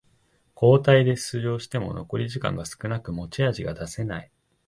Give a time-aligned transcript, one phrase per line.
[0.59, 4.31] 交代で出場しても残り時間が少なく持ち味が出せない